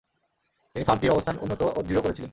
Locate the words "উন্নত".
1.41-1.61